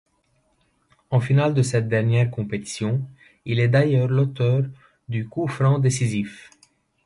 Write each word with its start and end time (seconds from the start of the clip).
En 1.11 1.19
finale 1.19 1.53
de 1.53 1.61
cette 1.61 1.87
dernière 1.87 2.31
compétition, 2.31 3.03
il 3.45 3.59
est 3.59 3.67
d'ailleurs 3.67 4.07
l'auteur 4.07 4.63
du 5.09 5.27
coup 5.27 5.45
franc 5.45 5.77
décisif. 5.77 6.49